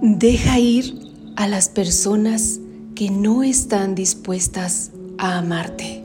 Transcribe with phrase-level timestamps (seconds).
[0.00, 0.94] Deja ir
[1.34, 2.60] a las personas
[2.94, 6.04] que no están dispuestas a amarte.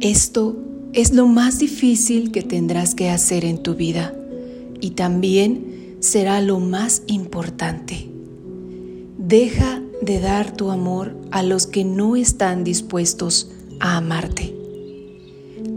[0.00, 0.56] Esto
[0.92, 4.14] es lo más difícil que tendrás que hacer en tu vida
[4.80, 8.08] y también será lo más importante.
[9.18, 13.50] Deja de dar tu amor a los que no están dispuestos
[13.80, 14.54] a amarte.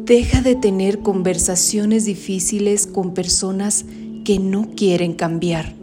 [0.06, 3.86] Deja de tener conversaciones difíciles con personas
[4.24, 5.74] que no quieren cambiar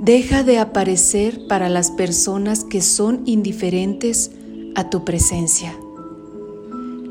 [0.00, 4.30] Deja de aparecer para las personas que son indiferentes
[4.74, 5.76] a tu presencia.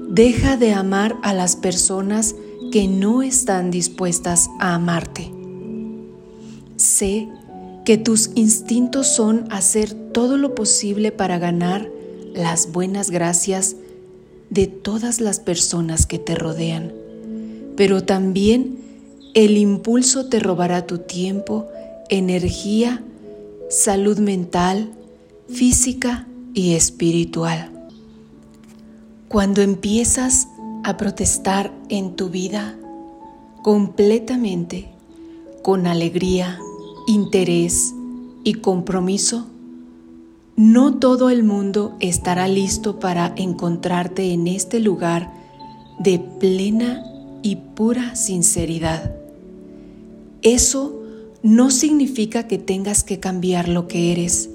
[0.09, 2.33] Deja de amar a las personas
[2.71, 5.31] que no están dispuestas a amarte.
[6.77, 7.27] Sé
[7.85, 11.87] que tus instintos son hacer todo lo posible para ganar
[12.33, 13.75] las buenas gracias
[14.49, 16.91] de todas las personas que te rodean,
[17.77, 18.79] pero también
[19.35, 21.67] el impulso te robará tu tiempo
[22.09, 23.03] energía,
[23.69, 24.91] salud mental,
[25.47, 27.71] física y espiritual.
[29.27, 30.47] Cuando empiezas
[30.83, 32.75] a protestar en tu vida
[33.61, 34.89] completamente,
[35.61, 36.59] con alegría,
[37.07, 37.93] interés
[38.43, 39.47] y compromiso,
[40.55, 45.31] no todo el mundo estará listo para encontrarte en este lugar
[45.99, 47.03] de plena
[47.43, 49.15] y pura sinceridad.
[50.41, 50.99] Eso
[51.41, 54.49] no significa que tengas que cambiar lo que eres.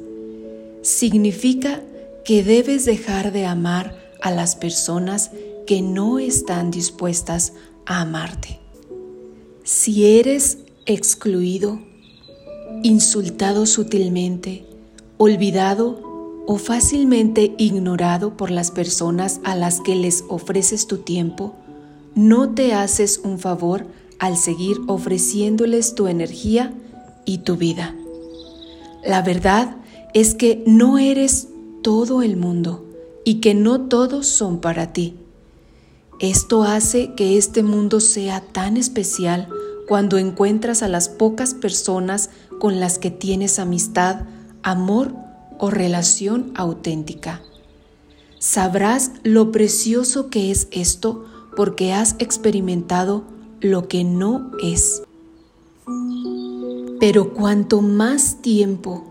[0.83, 1.83] Significa
[2.25, 5.31] que debes dejar de amar a las personas
[5.67, 7.55] que no están dispuestas
[7.87, 8.61] a amarte.
[9.63, 11.81] Si eres excluido,
[12.83, 14.67] insultado sutilmente,
[15.17, 16.03] olvidado
[16.47, 21.55] o fácilmente ignorado por las personas a las que les ofreces tu tiempo,
[22.15, 23.87] no te haces un favor
[24.19, 26.73] al seguir ofreciéndoles tu energía
[27.25, 27.95] y tu vida.
[29.05, 29.77] La verdad
[30.15, 31.49] es que no eres
[31.83, 32.85] todo el mundo
[33.25, 35.17] y que no todos son para ti.
[36.21, 39.49] Esto hace que este mundo sea tan especial
[39.89, 42.31] cuando encuentras a las pocas personas
[42.61, 44.23] con las que tienes amistad,
[44.63, 45.15] amor
[45.59, 47.43] o relación auténtica.
[48.39, 51.25] Sabrás lo precioso que es esto
[51.57, 53.25] porque has experimentado
[53.61, 55.03] lo que no es.
[57.01, 59.05] Pero cuanto más tiempo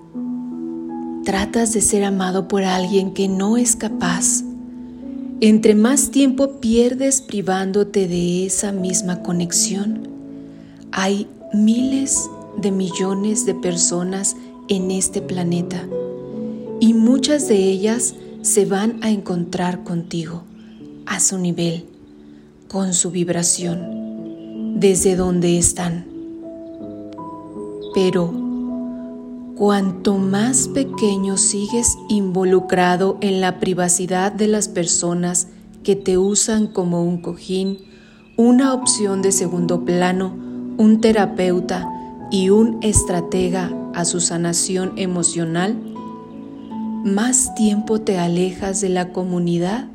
[1.23, 4.43] tratas de ser amado por alguien que no es capaz,
[5.41, 10.07] entre más tiempo pierdes privándote de esa misma conexión.
[10.91, 14.35] Hay miles de millones de personas
[14.67, 15.87] en este planeta
[16.79, 20.43] y muchas de ellas se van a encontrar contigo
[21.05, 21.85] a su nivel,
[22.67, 24.02] con su vibración
[24.75, 26.05] desde donde están.
[27.93, 28.33] Pero
[29.55, 35.47] cuanto más pequeño sigues involucrado en la privacidad de las personas
[35.83, 37.77] que te usan como un cojín,
[38.35, 40.33] una opción de segundo plano,
[40.77, 41.87] un terapeuta
[42.31, 45.77] y un estratega a su sanación emocional,
[47.05, 49.89] más tiempo te alejas de la comunidad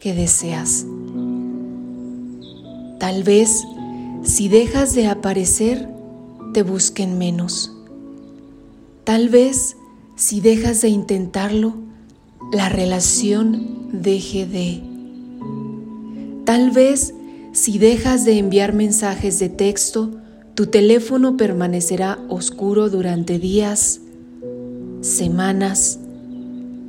[0.00, 0.84] que deseas.
[2.98, 3.64] Tal vez
[4.22, 5.88] si dejas de aparecer,
[6.52, 7.72] te busquen menos.
[9.04, 9.76] Tal vez
[10.16, 11.74] si dejas de intentarlo,
[12.52, 14.82] la relación deje de.
[16.44, 17.14] Tal vez
[17.52, 20.10] si dejas de enviar mensajes de texto,
[20.54, 24.00] tu teléfono permanecerá oscuro durante días,
[25.00, 25.98] semanas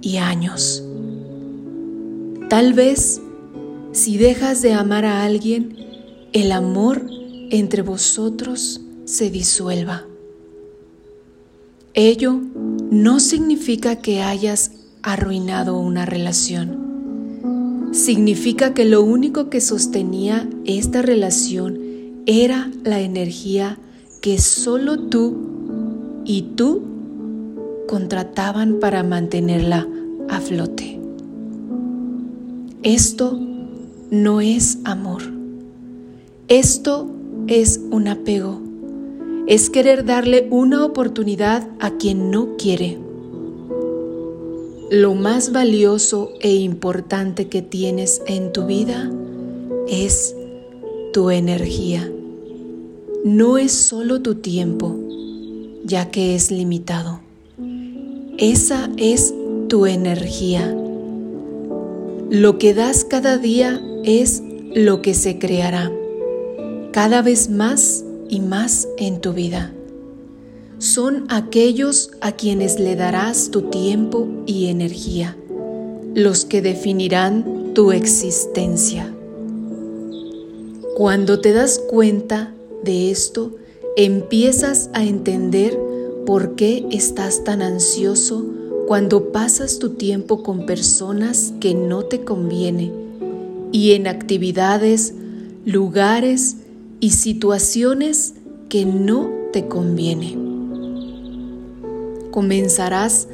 [0.01, 0.83] y años.
[2.49, 3.21] Tal vez
[3.91, 5.75] si dejas de amar a alguien,
[6.33, 7.05] el amor
[7.49, 10.05] entre vosotros se disuelva.
[11.93, 12.39] Ello
[12.91, 17.89] no significa que hayas arruinado una relación.
[17.91, 21.79] Significa que lo único que sostenía esta relación
[22.27, 23.79] era la energía
[24.21, 25.35] que solo tú
[26.25, 26.83] y tú
[27.87, 29.87] contrataban para mantenerla
[30.29, 30.99] a flote.
[32.83, 33.39] Esto
[34.11, 35.38] no es amor.
[36.49, 37.07] Esto
[37.45, 38.59] es un apego.
[39.45, 42.97] Es querer darle una oportunidad a quien no quiere.
[44.89, 49.11] Lo más valioso e importante que tienes en tu vida
[49.87, 50.35] es
[51.13, 52.11] tu energía.
[53.23, 54.95] No es solo tu tiempo,
[55.85, 57.19] ya que es limitado.
[58.39, 59.35] Esa es
[59.67, 60.75] tu energía.
[62.31, 64.41] Lo que das cada día es
[64.73, 65.91] lo que se creará
[66.91, 69.73] cada vez más y más en tu vida.
[70.79, 75.35] son aquellos a quienes le darás tu tiempo y energía,
[76.15, 79.13] los que definirán tu existencia.
[80.95, 82.53] Cuando te das cuenta
[82.83, 83.57] de esto,
[83.97, 85.77] empiezas a entender
[86.25, 88.45] por qué estás tan ansioso
[88.87, 92.91] cuando pasas tu tiempo con personas que no te conviene
[93.73, 95.13] y en actividades,
[95.65, 96.55] lugares
[96.99, 98.33] y situaciones
[98.67, 100.37] que no te conviene.
[102.31, 103.27] Comenzarás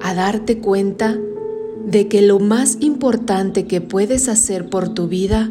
[0.00, 1.18] a darte cuenta
[1.86, 5.50] de que lo más importante que puedes hacer por tu vida,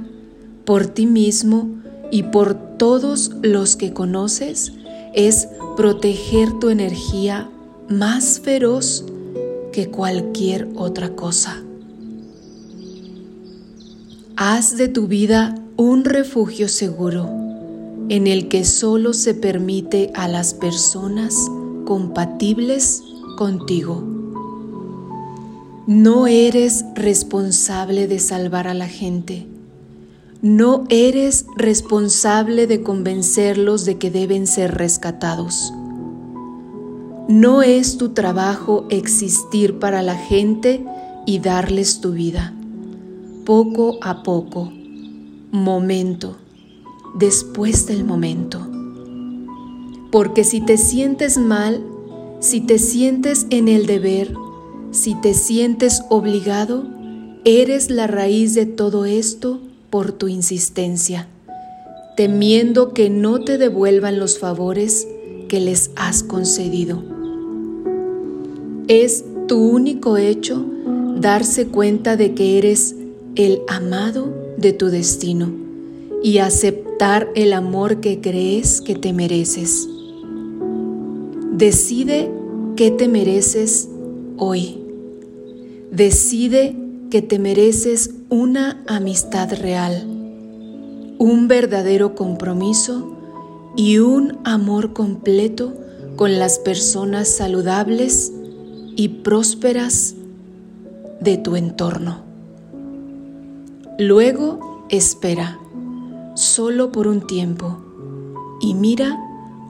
[0.65, 1.69] por ti mismo
[2.11, 4.73] y por todos los que conoces
[5.13, 7.49] es proteger tu energía
[7.89, 9.05] más feroz
[9.71, 11.61] que cualquier otra cosa.
[14.35, 17.42] Haz de tu vida un refugio seguro
[18.13, 21.49] en el que solo se permite a las personas
[21.83, 23.01] compatibles
[23.37, 24.03] contigo.
[25.87, 29.47] No eres responsable de salvar a la gente.
[30.43, 35.73] No eres responsable de convencerlos de que deben ser rescatados.
[37.27, 40.85] No es tu trabajo existir para la gente
[41.25, 42.53] y darles tu vida,
[43.43, 44.71] poco a poco,
[45.51, 46.37] momento,
[47.13, 48.59] después del momento.
[50.11, 51.83] Porque si te sientes mal,
[52.39, 54.33] si te sientes en el deber,
[54.91, 56.83] si te sientes obligado,
[57.45, 61.27] eres la raíz de todo esto por tu insistencia,
[62.15, 65.07] temiendo que no te devuelvan los favores
[65.47, 67.03] que les has concedido.
[68.87, 70.65] Es tu único hecho
[71.17, 72.95] darse cuenta de que eres
[73.35, 75.51] el amado de tu destino
[76.21, 76.82] y aceptar
[77.35, 79.89] el amor que crees que te mereces.
[81.51, 82.31] Decide
[82.77, 83.89] qué te mereces
[84.37, 84.81] hoy.
[85.91, 86.77] Decide
[87.11, 90.05] que te mereces una amistad real,
[91.17, 93.17] un verdadero compromiso
[93.75, 95.73] y un amor completo
[96.15, 98.31] con las personas saludables
[98.95, 100.15] y prósperas
[101.19, 102.21] de tu entorno.
[103.99, 105.59] Luego espera,
[106.35, 107.77] solo por un tiempo,
[108.61, 109.19] y mira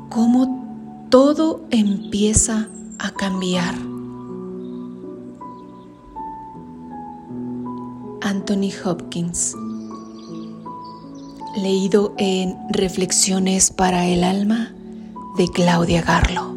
[0.10, 2.68] cómo todo empieza
[3.00, 3.76] a cambiar.
[8.22, 9.56] Anthony Hopkins.
[11.56, 14.74] Leído en Reflexiones para el Alma
[15.38, 16.53] de Claudia Garlo.